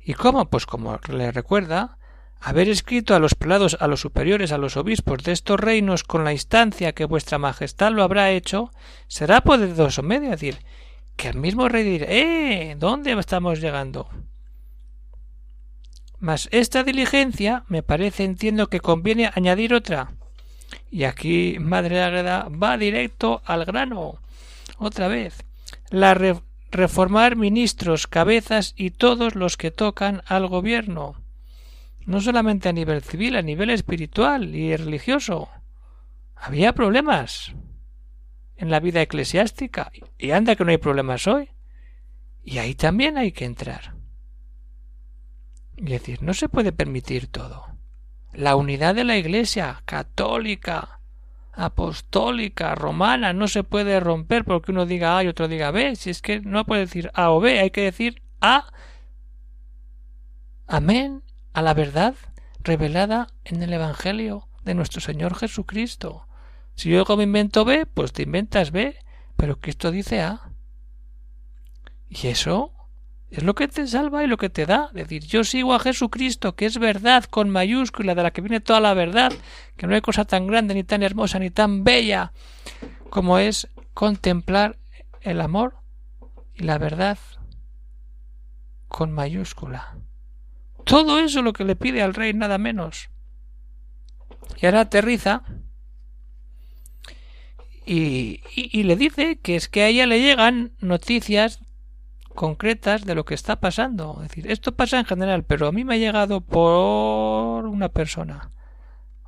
¿Y 0.08 0.14
cómo? 0.14 0.50
Pues 0.50 0.66
como 0.66 0.98
le 1.10 1.34
recuerda, 1.34 1.98
haber 2.40 2.70
escrito 2.70 3.14
a 3.14 3.20
los 3.20 3.36
prelados, 3.36 3.76
a 3.82 3.88
los 3.88 4.00
superiores, 4.00 4.54
a 4.54 4.58
los 4.58 4.78
obispos 4.78 5.22
de 5.22 5.34
estos 5.34 5.60
reinos 5.60 6.06
con 6.06 6.24
la 6.24 6.32
instancia 6.32 6.94
que 6.94 7.04
vuestra 7.04 7.40
majestad 7.40 7.92
lo 7.92 8.04
habrá 8.04 8.32
hecho, 8.32 8.72
será 9.10 9.42
poderoso 9.42 10.04
medio, 10.04 10.30
decir, 10.30 10.60
que 11.18 11.28
el 11.28 11.36
mismo 11.36 11.68
rey 11.68 11.84
dirá, 11.84 12.06
¡eh! 12.10 12.78
¿Dónde 12.80 13.20
estamos 13.20 13.60
llegando? 13.60 14.08
Mas 16.20 16.48
esta 16.54 16.84
diligencia 16.84 17.66
me 17.68 17.84
parece, 17.84 18.24
entiendo 18.24 18.68
que 18.68 18.80
conviene 18.80 19.30
añadir 19.36 19.74
otra. 19.74 20.14
Y 20.90 21.04
aquí 21.04 21.58
Madre 21.60 22.02
Ágreda 22.02 22.48
va 22.48 22.78
directo 22.78 23.42
al 23.44 23.66
grano. 23.66 24.22
Otra 24.78 25.10
vez. 25.10 25.44
La, 25.90 26.14
reformar 26.72 27.36
ministros, 27.36 28.08
cabezas 28.08 28.74
y 28.76 28.92
todos 28.92 29.36
los 29.36 29.58
que 29.58 29.72
tocan 29.72 30.22
al 30.26 30.48
gobierno, 30.48 31.22
no 32.06 32.22
solamente 32.22 32.70
a 32.70 32.74
nivel 32.74 33.02
civil, 33.02 33.36
a 33.36 33.42
nivel 33.42 33.70
espiritual 33.70 34.56
y 34.56 34.76
religioso. 34.76 35.50
Había 36.36 36.74
problemas 36.74 37.54
en 38.56 38.70
la 38.70 38.80
vida 38.80 39.02
eclesiástica 39.02 39.92
y 40.18 40.32
anda 40.32 40.56
que 40.56 40.66
no 40.66 40.72
hay 40.72 40.78
problemas 40.78 41.28
hoy. 41.28 41.50
Y 42.44 42.60
ahí 42.60 42.76
también 42.76 43.18
hay 43.18 43.32
que 43.32 43.46
entrar. 43.46 43.96
Y 45.76 45.86
decir, 45.86 46.24
no 46.24 46.34
se 46.34 46.50
puede 46.50 46.72
permitir 46.72 47.28
todo. 47.28 47.68
La 48.34 48.56
unidad 48.56 48.96
de 48.96 49.04
la 49.04 49.18
Iglesia 49.18 49.82
católica, 49.86 50.97
apostólica, 51.58 52.76
romana, 52.76 53.34
no 53.34 53.48
se 53.48 53.64
puede 53.64 54.00
romper 54.00 54.46
porque 54.46 54.72
uno 54.72 54.86
diga 54.86 55.18
A 55.18 55.24
y 55.24 55.28
otro 55.28 55.48
diga 55.48 55.72
B. 55.72 55.96
Si 55.96 56.12
es 56.12 56.22
que 56.22 56.40
no 56.40 56.66
puede 56.66 56.82
decir 56.82 57.12
A 57.16 57.32
o 57.32 57.40
B, 57.40 57.60
hay 57.60 57.72
que 57.72 57.82
decir 57.82 58.22
A. 58.40 58.72
Amén 60.68 61.24
a 61.54 61.62
la 61.64 61.74
verdad 61.74 62.14
revelada 62.60 63.28
en 63.44 63.64
el 63.64 63.74
Evangelio 63.74 64.48
de 64.64 64.76
nuestro 64.76 65.02
Señor 65.02 65.36
Jesucristo. 65.36 66.28
Si 66.76 66.90
yo 66.92 67.04
me 67.18 67.24
invento 67.24 67.66
B, 67.66 67.88
pues 67.88 68.14
te 68.14 68.24
inventas 68.24 68.72
B, 68.72 68.96
pero 69.36 69.60
Cristo 69.60 69.90
dice 69.90 70.22
A. 70.22 70.52
Y 72.08 72.28
eso 72.28 72.76
es 73.29 73.43
lo 73.43 73.55
que 73.55 73.67
te 73.67 73.86
salva 73.88 74.24
y 74.24 74.27
lo 74.27 74.38
que 74.38 74.50
te 74.50 74.65
da. 74.65 74.89
Es 74.89 75.07
decir, 75.07 75.25
yo 75.25 75.43
sigo 75.43 75.74
a 75.74 75.79
Jesucristo, 75.79 76.55
que 76.55 76.65
es 76.65 76.77
verdad 76.77 77.25
con 77.25 77.50
mayúscula, 77.50 78.15
de 78.15 78.24
la 78.24 78.31
que 78.31 78.41
viene 78.41 78.62
toda 78.62 78.79
la 78.79 78.93
verdad, 78.93 79.34
que 79.75 79.88
no 79.88 79.96
hay 79.96 80.01
cosa 80.01 80.25
tan 80.25 80.48
grande, 80.48 80.74
ni 80.74 80.84
tan 80.84 81.03
hermosa, 81.03 81.39
ni 81.39 81.50
tan 81.50 81.84
bella 81.84 82.31
como 83.10 83.38
es 83.38 83.67
contemplar 83.93 84.77
el 85.22 85.41
amor 85.41 85.75
y 86.55 86.63
la 86.63 86.77
verdad 86.77 87.17
con 88.88 89.12
mayúscula. 89.12 89.98
Todo 90.86 91.19
eso 91.19 91.39
es 91.39 91.46
lo 91.46 91.53
que 91.53 91.65
le 91.65 91.75
pide 91.75 92.01
al 92.01 92.13
rey, 92.13 92.34
nada 92.34 92.57
menos. 92.57 93.10
Y 94.62 94.65
ahora 94.65 94.81
aterriza 94.81 95.43
y, 97.86 98.41
y, 98.55 98.84
le 98.84 98.96
dice 98.96 99.39
que 99.39 99.55
es 99.55 99.67
que 99.69 99.84
a 99.84 99.88
ella 99.88 100.05
le 100.05 100.19
llegan 100.19 100.72
noticias 100.79 101.60
concretas 102.38 103.03
de 103.03 103.15
lo 103.15 103.25
que 103.25 103.34
está 103.34 103.60
pasando. 103.60 104.20
Es 104.22 104.29
decir, 104.29 104.50
esto 104.50 104.75
pasa 104.75 105.00
en 105.00 105.06
general, 105.06 105.44
pero 105.44 105.67
a 105.67 105.72
mí 105.72 105.84
me 105.84 105.96
ha 105.96 105.98
llegado 105.98 106.39
por 106.39 107.65
una 107.65 107.89
persona. 107.89 108.51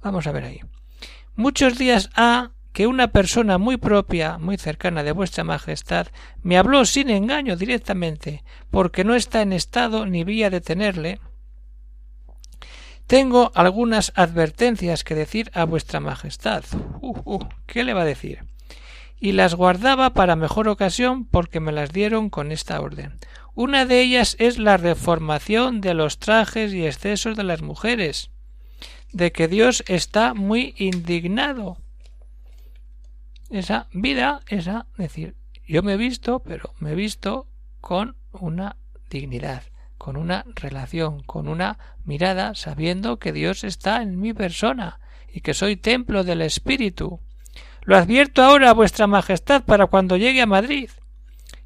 Vamos 0.03 0.27
a 0.27 0.31
ver 0.31 0.43
ahí. 0.43 0.61
Muchos 1.35 1.79
días 1.79 2.11
ha 2.15 2.51
que 2.71 2.85
una 2.85 3.07
persona 3.07 3.57
muy 3.57 3.77
propia, 3.77 4.37
muy 4.37 4.57
cercana 4.57 5.01
de 5.01 5.11
vuestra 5.11 5.43
Majestad, 5.43 6.07
me 6.43 6.59
habló 6.59 6.85
sin 6.85 7.09
engaño 7.09 7.55
directamente, 7.55 8.43
porque 8.69 9.03
no 9.03 9.15
está 9.15 9.41
en 9.41 9.53
estado 9.53 10.05
ni 10.05 10.23
vía 10.23 10.51
de 10.51 10.61
tenerle. 10.61 11.19
Tengo 13.07 13.51
algunas 13.55 14.13
advertencias 14.15 15.03
que 15.03 15.15
decir 15.15 15.49
a 15.55 15.63
vuestra 15.63 15.99
Majestad. 15.99 16.63
Uh, 17.01 17.17
uh, 17.25 17.49
¿Qué 17.65 17.83
le 17.83 17.95
va 17.95 18.03
a 18.03 18.05
decir? 18.13 18.45
Y 19.19 19.33
las 19.33 19.55
guardaba 19.55 20.11
para 20.11 20.35
mejor 20.35 20.67
ocasión 20.67 21.25
porque 21.25 21.59
me 21.59 21.71
las 21.71 21.91
dieron 21.91 22.29
con 22.29 22.51
esta 22.51 22.79
orden. 22.79 23.19
Una 23.53 23.85
de 23.85 24.01
ellas 24.01 24.35
es 24.39 24.57
la 24.57 24.77
reformación 24.77 25.81
de 25.81 25.93
los 25.93 26.19
trajes 26.19 26.73
y 26.73 26.85
excesos 26.85 27.35
de 27.35 27.43
las 27.43 27.61
mujeres, 27.61 28.31
de 29.11 29.31
que 29.31 29.47
Dios 29.47 29.83
está 29.87 30.33
muy 30.33 30.73
indignado. 30.77 31.77
Esa 33.49 33.87
vida, 33.91 34.41
esa, 34.47 34.85
decir, 34.97 35.35
yo 35.67 35.83
me 35.83 35.93
he 35.93 35.97
visto, 35.97 36.39
pero 36.39 36.73
me 36.79 36.91
he 36.91 36.95
visto 36.95 37.47
con 37.81 38.15
una 38.31 38.77
dignidad, 39.09 39.63
con 39.97 40.15
una 40.15 40.45
relación, 40.55 41.23
con 41.23 41.47
una 41.47 41.77
mirada, 42.05 42.55
sabiendo 42.55 43.19
que 43.19 43.33
Dios 43.33 43.63
está 43.63 44.01
en 44.01 44.19
mi 44.19 44.33
persona 44.33 44.99
y 45.27 45.41
que 45.41 45.53
soy 45.53 45.75
templo 45.75 46.23
del 46.23 46.41
Espíritu 46.41 47.19
lo 47.81 47.97
advierto 47.97 48.43
ahora 48.43 48.69
a 48.69 48.73
vuestra 48.73 49.07
Majestad 49.07 49.63
para 49.63 49.87
cuando 49.87 50.17
llegue 50.17 50.41
a 50.41 50.45
Madrid. 50.45 50.89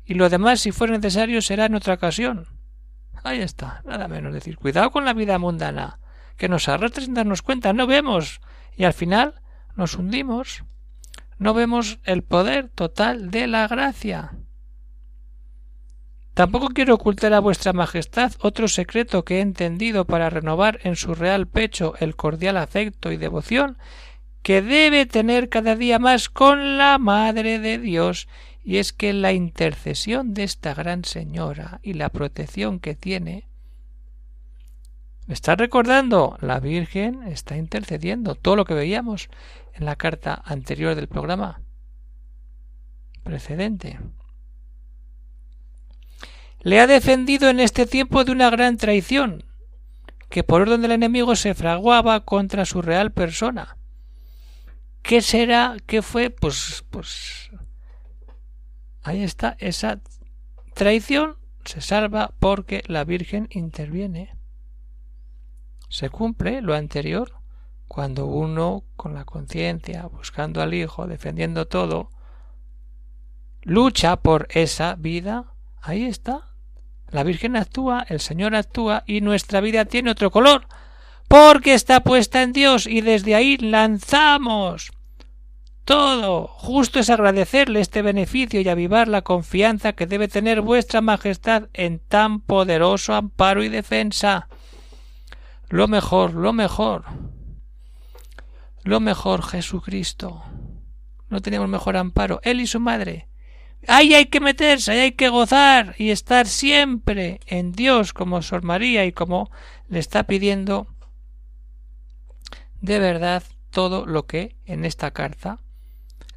Y 0.06 0.16
lo 0.16 0.30
demás, 0.30 0.60
si 0.60 0.72
fuera 0.72 0.94
necesario, 0.94 1.42
será 1.42 1.66
en 1.66 1.76
otra 1.76 1.96
ocasión. 1.96 2.48
Ahí 3.24 3.42
está, 3.42 3.82
nada 3.86 4.08
menos 4.08 4.34
decir, 4.34 4.58
cuidado 4.58 4.92
con 4.92 5.06
la 5.06 5.14
vida 5.14 5.40
mundana, 5.40 6.00
que 6.38 6.50
nos 6.50 6.68
arrastra 6.68 7.04
sin 7.04 7.14
darnos 7.14 7.42
cuenta, 7.42 7.72
no 7.72 7.88
vemos, 7.88 8.42
y 8.76 8.84
al 8.84 8.94
final 8.94 9.42
nos 9.76 9.96
hundimos. 9.96 10.64
No 11.38 11.54
vemos 11.54 12.00
el 12.04 12.24
poder 12.24 12.70
total 12.70 13.32
de 13.32 13.48
la 13.48 13.68
gracia. 13.68 14.32
Tampoco 16.34 16.70
quiero 16.70 16.96
ocultar 16.96 17.34
a 17.34 17.40
vuestra 17.40 17.74
Majestad 17.74 18.34
otro 18.40 18.68
secreto 18.68 19.24
que 19.24 19.38
he 19.38 19.42
entendido 19.42 20.06
para 20.06 20.30
renovar 20.30 20.80
en 20.84 20.96
su 20.96 21.14
real 21.14 21.48
pecho 21.48 21.94
el 22.00 22.16
cordial 22.16 22.58
afecto 22.58 23.12
y 23.12 23.18
devoción 23.18 23.78
que 24.44 24.62
debe 24.62 25.06
tener 25.06 25.50
cada 25.50 25.76
día 25.76 26.00
más 26.00 26.30
con 26.30 26.78
la 26.78 26.98
Madre 27.00 27.60
de 27.60 27.80
Dios, 27.80 28.28
y 28.64 28.78
es 28.78 28.94
que 28.94 29.14
la 29.14 29.34
intercesión 29.34 30.34
de 30.34 30.44
esta 30.44 30.74
gran 30.74 31.04
señora 31.04 31.80
y 31.82 31.94
la 31.94 32.10
protección 32.10 32.80
que 32.80 32.96
tiene 32.96 33.48
¿Me 35.26 35.34
está 35.34 35.56
recordando? 35.56 36.38
La 36.42 36.60
Virgen 36.60 37.24
está 37.24 37.56
intercediendo. 37.56 38.36
Todo 38.36 38.58
lo 38.58 38.66
que 38.66 38.74
veíamos 38.74 39.30
en 39.74 39.86
la 39.86 39.96
carta 39.96 40.42
anterior 40.46 40.96
del 40.96 41.08
programa 41.08 41.62
precedente. 43.24 44.00
Le 46.60 46.80
ha 46.82 46.88
defendido 46.88 47.50
en 47.50 47.62
este 47.62 47.86
tiempo 47.86 48.24
de 48.26 48.34
una 48.34 48.50
gran 48.50 48.78
traición, 48.78 49.46
que 50.30 50.44
por 50.44 50.62
orden 50.62 50.82
del 50.82 50.92
enemigo 50.92 51.36
se 51.36 51.54
fraguaba 51.54 52.26
contra 52.26 52.66
su 52.66 52.82
real 52.82 53.12
persona. 53.12 53.78
¿Qué 55.04 55.22
será? 55.22 55.76
¿Qué 55.86 56.02
fue? 56.02 56.30
Pues, 56.30 56.84
pues 56.90 57.52
ahí 59.04 59.22
está, 59.22 59.56
esa 59.60 60.00
traición 60.74 61.36
se 61.66 61.82
salva 61.82 62.34
porque 62.40 62.84
la 62.88 63.04
Virgen 63.04 63.50
interviene. 63.52 64.36
Se 65.90 66.10
cumple 66.10 66.62
lo 66.62 66.74
anterior 66.74 67.34
cuando 67.88 68.26
uno, 68.26 68.86
con 68.96 69.14
la 69.14 69.26
conciencia, 69.26 70.08
buscando 70.08 70.62
al 70.62 70.74
Hijo, 70.74 71.06
defendiendo 71.06 71.68
todo, 71.68 72.10
lucha 73.62 74.16
por 74.16 74.48
esa 74.52 74.96
vida, 74.96 75.54
ahí 75.82 76.06
está. 76.06 76.50
la 77.10 77.24
Virgen 77.24 77.58
actúa, 77.58 78.06
el 78.10 78.22
Señor 78.22 78.56
actúa 78.56 79.04
y 79.06 79.22
nuestra 79.22 79.60
vida 79.62 79.86
tiene 79.86 80.10
otro 80.10 80.32
color, 80.32 80.66
porque 81.28 81.76
está 81.76 82.00
puesta 82.00 82.42
en 82.42 82.54
Dios 82.54 82.88
y 82.88 83.02
desde 83.02 83.36
ahí 83.36 83.58
lanzamos 83.58 84.93
todo. 85.86 86.48
Justo 86.48 87.00
es 87.00 87.10
agradecerle 87.10 87.80
este 87.80 88.02
beneficio 88.02 88.62
y 88.62 88.70
avivar 88.70 89.08
la 89.08 89.22
confianza 89.22 89.94
que 89.94 90.08
debe 90.08 90.28
tener 90.28 90.62
vuestra 90.62 91.02
Majestad 91.02 91.70
en 91.74 92.00
tan 92.00 92.40
poderoso 92.40 93.14
amparo 93.14 93.64
y 93.64 93.70
defensa. 93.70 94.48
Lo 95.70 95.88
mejor, 95.88 96.34
lo 96.34 96.54
mejor. 96.54 97.06
Lo 98.84 99.00
mejor, 99.00 99.44
Jesucristo. 99.44 100.44
No 101.30 101.42
tenemos 101.42 101.70
mejor 101.70 101.98
amparo. 101.98 102.40
Él 102.44 102.62
y 102.62 102.68
su 102.68 102.80
madre. 102.80 103.28
Ahí 103.88 104.14
hay 104.14 104.28
que 104.28 104.40
meterse, 104.40 104.92
ahí 104.92 105.00
hay 105.00 105.12
que 105.12 105.28
gozar 105.28 105.96
y 105.98 106.12
estar 106.12 106.48
siempre 106.48 107.42
en 107.48 107.74
Dios 107.74 108.14
como 108.14 108.42
Sor 108.42 108.64
María 108.64 109.06
y 109.06 109.12
como 109.12 109.52
le 109.90 110.00
está 110.00 110.24
pidiendo 110.24 110.88
de 112.80 113.00
verdad 113.00 113.44
todo 113.72 114.06
lo 114.06 114.26
que 114.26 114.56
en 114.66 114.86
esta 114.86 115.12
carta 115.12 115.63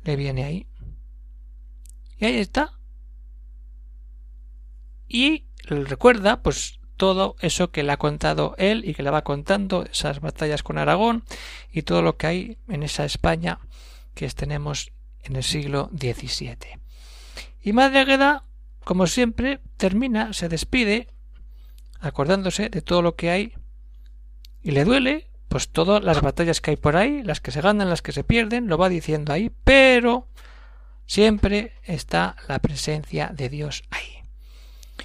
le 0.07 0.17
viene 0.17 0.45
ahí. 0.45 0.67
Y 2.19 2.25
ahí 2.25 2.37
está. 2.37 2.73
Y 5.09 5.45
recuerda, 5.67 6.43
pues, 6.43 6.79
todo 6.97 7.37
eso 7.41 7.71
que 7.71 7.83
le 7.83 7.93
ha 7.93 7.99
contado 7.99 8.55
él 8.59 8.89
y 8.89 8.95
que 8.95 9.03
le 9.03 9.11
va 9.11 9.23
contando, 9.23 9.85
esas 9.85 10.21
batallas 10.21 10.63
con 10.63 10.79
Aragón 10.79 11.25
y 11.71 11.83
todo 11.83 12.03
lo 12.03 12.17
que 12.17 12.27
hay 12.27 12.59
en 12.69 12.83
esa 12.83 13.05
España 13.05 13.59
que 14.15 14.29
tenemos 14.31 14.93
en 15.23 15.37
el 15.37 15.43
siglo 15.43 15.91
XVII. 15.93 16.81
Y 17.63 17.73
Madre 17.73 18.01
Agueda, 18.01 18.45
como 18.85 19.07
siempre, 19.07 19.61
termina, 19.77 20.33
se 20.33 20.49
despide, 20.49 21.09
acordándose 22.01 22.71
de 22.71 22.81
todo 22.81 23.03
lo 23.03 23.15
que 23.15 23.31
hay 23.31 23.53
y 24.63 24.71
le 24.71 24.85
duele, 24.85 25.29
pues 25.49 25.69
todas 25.69 26.03
las 26.03 26.21
batallas 26.21 26.61
que 26.61 26.73
hay 26.73 26.77
por 26.77 26.97
ahí, 26.97 27.23
las 27.23 27.41
que 27.41 27.51
se 27.51 27.61
ganan, 27.61 27.89
las 27.89 28.03
que 28.03 28.13
se 28.13 28.25
pierden, 28.25 28.67
lo 28.67 28.79
va 28.79 28.89
diciendo 28.89 29.33
ahí, 29.33 29.51
pero 29.65 30.27
siempre 31.07 31.75
está 31.85 32.37
la 32.49 32.59
presencia 32.59 33.31
de 33.33 33.49
Dios 33.49 33.85
ahí. 33.91 34.23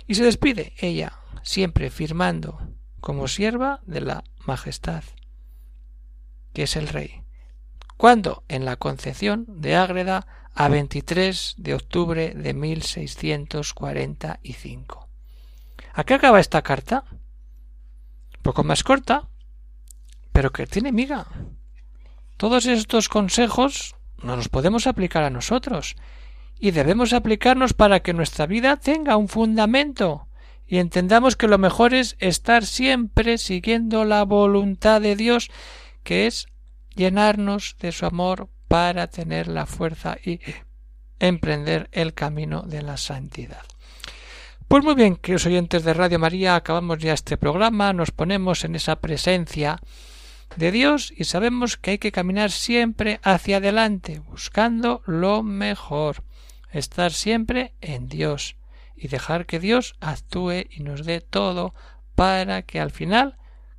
Y 0.07 0.15
se 0.15 0.23
despide 0.23 0.73
ella, 0.79 1.19
siempre 1.43 1.89
firmando 1.89 2.59
como 2.99 3.27
sierva 3.27 3.81
de 3.85 4.01
la 4.01 4.23
majestad, 4.45 5.03
que 6.53 6.63
es 6.63 6.75
el 6.75 6.87
rey. 6.87 7.21
Cuando 7.97 8.43
en 8.47 8.65
la 8.65 8.77
concepción 8.77 9.45
de 9.47 9.75
Ágreda 9.75 10.25
a 10.53 10.67
23 10.67 11.55
de 11.57 11.73
octubre 11.73 12.33
de 12.35 12.53
1645. 12.53 15.07
¿A 15.93 16.03
qué 16.03 16.13
acaba 16.13 16.39
esta 16.39 16.61
carta? 16.61 17.05
Poco 18.41 18.63
más 18.63 18.83
corta, 18.83 19.27
pero 20.31 20.51
que 20.51 20.67
tiene 20.67 20.91
miga. 20.91 21.27
Todos 22.37 22.65
estos 22.65 23.09
consejos 23.09 23.95
no 24.23 24.35
los 24.35 24.49
podemos 24.49 24.87
aplicar 24.87 25.23
a 25.23 25.29
nosotros 25.29 25.95
y 26.59 26.71
debemos 26.71 27.13
aplicarnos 27.13 27.73
para 27.73 28.01
que 28.01 28.13
nuestra 28.13 28.45
vida 28.45 28.77
tenga 28.77 29.17
un 29.17 29.27
fundamento 29.27 30.27
y 30.67 30.77
entendamos 30.77 31.35
que 31.35 31.47
lo 31.47 31.57
mejor 31.57 31.93
es 31.93 32.15
estar 32.19 32.65
siempre 32.65 33.37
siguiendo 33.37 34.05
la 34.05 34.23
voluntad 34.23 35.01
de 35.01 35.15
Dios, 35.15 35.49
que 36.03 36.27
es 36.27 36.47
llenarnos 36.95 37.75
de 37.79 37.91
su 37.91 38.05
amor 38.05 38.47
para 38.67 39.07
tener 39.07 39.47
la 39.47 39.65
fuerza 39.65 40.17
y 40.23 40.39
emprender 41.19 41.89
el 41.91 42.13
camino 42.13 42.61
de 42.61 42.83
la 42.83 42.95
santidad. 42.95 43.63
Pues 44.67 44.85
muy 44.85 44.95
bien, 44.95 45.17
queridos 45.17 45.45
oyentes 45.45 45.83
de 45.83 45.93
Radio 45.93 46.19
María, 46.19 46.55
acabamos 46.55 46.99
ya 46.99 47.11
este 47.11 47.35
programa, 47.35 47.91
nos 47.91 48.11
ponemos 48.11 48.63
en 48.63 48.75
esa 48.75 48.95
presencia 48.95 49.77
de 50.55 50.71
Dios 50.71 51.13
y 51.15 51.25
sabemos 51.25 51.77
que 51.77 51.91
hay 51.91 51.97
que 51.97 52.11
caminar 52.11 52.51
siempre 52.51 53.19
hacia 53.23 53.57
adelante, 53.57 54.19
buscando 54.19 55.01
lo 55.05 55.43
mejor, 55.43 56.23
estar 56.71 57.11
siempre 57.11 57.73
en 57.81 58.07
Dios 58.07 58.55
y 58.95 59.07
dejar 59.07 59.45
que 59.45 59.59
Dios 59.59 59.95
actúe 59.99 60.65
y 60.69 60.83
nos 60.83 61.05
dé 61.05 61.21
todo 61.21 61.73
para 62.15 62.61
que 62.63 62.79
al 62.79 62.91
final, 62.91 63.37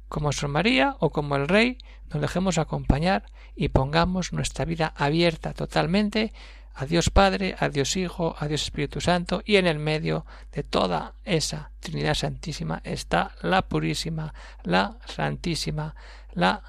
como 0.08 0.32
San 0.32 0.50
María 0.50 0.96
o 0.98 1.10
como 1.10 1.36
el 1.36 1.48
Rey, 1.48 1.78
nos 2.12 2.20
dejemos 2.20 2.58
acompañar 2.58 3.24
y 3.54 3.68
pongamos 3.68 4.32
nuestra 4.32 4.64
vida 4.64 4.92
abierta 4.96 5.52
totalmente 5.54 6.32
a 6.74 6.86
Dios 6.86 7.10
Padre, 7.10 7.56
a 7.58 7.68
Dios 7.68 7.96
Hijo, 7.96 8.34
a 8.38 8.48
Dios 8.48 8.62
Espíritu 8.62 9.00
Santo, 9.00 9.42
y 9.44 9.56
en 9.56 9.66
el 9.66 9.78
medio 9.78 10.24
de 10.52 10.62
toda 10.62 11.14
esa 11.24 11.70
Trinidad 11.80 12.14
Santísima 12.14 12.80
está 12.84 13.34
la 13.42 13.62
Purísima, 13.62 14.34
la 14.62 14.98
Santísima, 15.06 15.94
la 16.32 16.62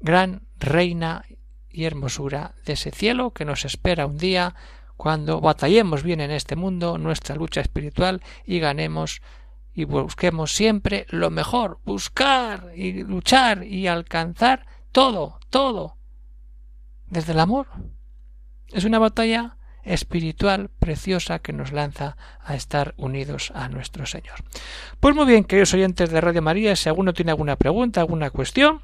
gran 0.00 0.42
Reina 0.58 1.24
y 1.70 1.84
hermosura 1.84 2.54
de 2.64 2.74
ese 2.74 2.90
cielo 2.90 3.32
que 3.32 3.44
nos 3.44 3.64
espera 3.64 4.06
un 4.06 4.18
día 4.18 4.54
cuando 4.96 5.40
batallemos 5.40 6.02
bien 6.02 6.20
en 6.20 6.30
este 6.30 6.54
mundo 6.54 6.98
nuestra 6.98 7.34
lucha 7.34 7.60
espiritual 7.60 8.22
y 8.44 8.60
ganemos 8.60 9.22
y 9.74 9.84
busquemos 9.84 10.54
siempre 10.54 11.06
lo 11.08 11.30
mejor, 11.30 11.80
buscar 11.84 12.72
y 12.76 13.02
luchar 13.02 13.64
y 13.64 13.86
alcanzar 13.86 14.66
todo, 14.92 15.40
todo, 15.48 15.96
desde 17.06 17.32
el 17.32 17.40
amor. 17.40 17.68
Es 18.72 18.84
una 18.84 18.98
batalla 18.98 19.56
espiritual 19.84 20.70
preciosa 20.78 21.40
que 21.40 21.52
nos 21.52 21.72
lanza 21.72 22.16
a 22.44 22.54
estar 22.54 22.94
unidos 22.96 23.52
a 23.54 23.68
nuestro 23.68 24.06
Señor. 24.06 24.44
Pues 25.00 25.14
muy 25.14 25.26
bien, 25.26 25.44
queridos 25.44 25.74
oyentes 25.74 26.10
de 26.10 26.20
Radio 26.20 26.42
María, 26.42 26.76
si 26.76 26.88
alguno 26.88 27.12
tiene 27.12 27.32
alguna 27.32 27.56
pregunta, 27.56 28.00
alguna 28.00 28.30
cuestión, 28.30 28.80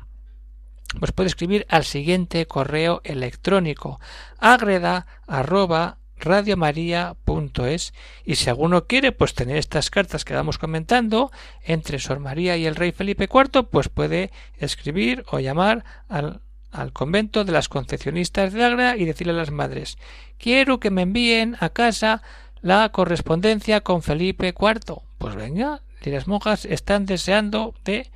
pues 0.98 1.12
puede 1.12 1.28
escribir 1.28 1.66
al 1.68 1.84
siguiente 1.84 2.46
correo 2.46 3.00
electrónico 3.04 4.00
agreda 4.38 5.06
arroba 5.26 5.98
radiomaria.es 6.18 7.94
y 8.24 8.34
si 8.34 8.50
alguno 8.50 8.86
quiere 8.86 9.12
pues 9.12 9.34
tener 9.34 9.56
estas 9.56 9.90
cartas 9.90 10.24
que 10.24 10.34
vamos 10.34 10.58
comentando 10.58 11.30
entre 11.62 11.98
Sor 11.98 12.18
María 12.18 12.56
y 12.56 12.66
el 12.66 12.74
rey 12.74 12.92
Felipe 12.92 13.28
IV 13.32 13.68
pues 13.70 13.88
puede 13.88 14.32
escribir 14.56 15.24
o 15.30 15.38
llamar 15.38 15.84
al, 16.08 16.40
al 16.70 16.92
convento 16.92 17.44
de 17.44 17.52
las 17.52 17.68
concepcionistas 17.68 18.52
de 18.52 18.64
Agra 18.64 18.96
y 18.96 19.04
decirle 19.04 19.32
a 19.32 19.36
las 19.36 19.50
madres 19.50 19.98
quiero 20.38 20.80
que 20.80 20.90
me 20.90 21.02
envíen 21.02 21.56
a 21.60 21.70
casa 21.70 22.22
la 22.60 22.88
correspondencia 22.90 23.80
con 23.80 24.02
Felipe 24.02 24.48
IV 24.48 25.02
pues 25.18 25.34
venga 25.34 25.82
y 26.04 26.10
las 26.10 26.26
monjas 26.26 26.64
están 26.64 27.06
deseando 27.06 27.74
de 27.84 28.10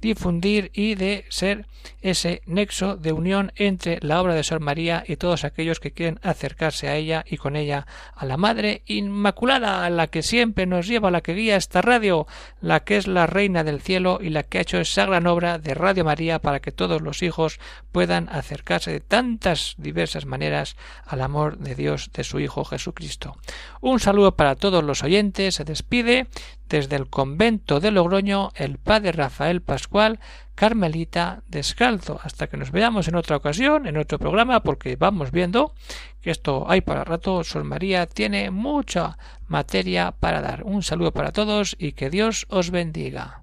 difundir 0.00 0.70
y 0.74 0.94
de 0.94 1.24
ser 1.28 1.66
ese 2.00 2.42
nexo 2.46 2.96
de 2.96 3.12
unión 3.12 3.52
entre 3.56 3.98
la 4.02 4.20
obra 4.20 4.34
de 4.34 4.44
Sor 4.44 4.60
María 4.60 5.04
y 5.06 5.16
todos 5.16 5.44
aquellos 5.44 5.80
que 5.80 5.92
quieren 5.92 6.20
acercarse 6.22 6.88
a 6.88 6.96
ella 6.96 7.24
y 7.28 7.36
con 7.36 7.56
ella 7.56 7.86
a 8.14 8.24
la 8.26 8.36
Madre 8.36 8.82
Inmaculada, 8.86 9.84
a 9.84 9.90
la 9.90 10.06
que 10.06 10.22
siempre 10.22 10.66
nos 10.66 10.86
lleva, 10.86 11.10
la 11.10 11.20
que 11.20 11.34
guía 11.34 11.56
esta 11.56 11.82
radio, 11.82 12.26
la 12.60 12.80
que 12.80 12.96
es 12.96 13.06
la 13.06 13.26
Reina 13.26 13.64
del 13.64 13.80
Cielo 13.80 14.18
y 14.20 14.30
la 14.30 14.42
que 14.42 14.58
ha 14.58 14.62
hecho 14.62 14.78
esa 14.78 15.06
gran 15.06 15.26
obra 15.26 15.58
de 15.58 15.74
Radio 15.74 16.04
María 16.04 16.38
para 16.38 16.60
que 16.60 16.72
todos 16.72 17.02
los 17.02 17.22
hijos 17.22 17.58
puedan 17.92 18.28
acercarse 18.28 18.92
de 18.92 19.00
tantas 19.00 19.74
diversas 19.78 20.24
maneras 20.24 20.76
al 21.06 21.20
amor 21.20 21.58
de 21.58 21.74
Dios 21.74 22.10
de 22.12 22.24
su 22.24 22.40
Hijo 22.40 22.64
Jesucristo. 22.64 23.36
Un 23.80 24.00
saludo 24.00 24.36
para 24.36 24.54
todos 24.54 24.84
los 24.84 25.02
oyentes, 25.02 25.56
se 25.56 25.64
despide 25.64 26.26
desde 26.68 26.96
el 26.96 27.08
convento 27.08 27.80
de 27.80 27.90
Logroño 27.90 28.50
el 28.54 28.78
padre 28.78 29.12
Rafael 29.12 29.62
Pascual, 29.62 30.20
Carmelita 30.54 31.42
Descalzo. 31.48 32.20
Hasta 32.22 32.48
que 32.48 32.56
nos 32.56 32.70
veamos 32.70 33.08
en 33.08 33.14
otra 33.14 33.36
ocasión, 33.36 33.86
en 33.86 33.96
otro 33.96 34.18
programa, 34.18 34.60
porque 34.60 34.96
vamos 34.96 35.30
viendo 35.30 35.74
que 36.20 36.30
esto 36.30 36.66
hay 36.68 36.80
para 36.80 37.04
rato. 37.04 37.44
Sol 37.44 37.64
María 37.64 38.06
tiene 38.06 38.50
mucha 38.50 39.18
materia 39.46 40.12
para 40.12 40.40
dar. 40.40 40.64
Un 40.64 40.82
saludo 40.82 41.12
para 41.12 41.32
todos 41.32 41.76
y 41.78 41.92
que 41.92 42.10
Dios 42.10 42.46
os 42.50 42.70
bendiga. 42.70 43.42